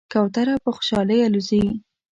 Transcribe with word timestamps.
کوتره 0.11 0.55
په 0.63 0.69
خوشحالۍ 0.75 1.19
الوزي. 1.23 1.63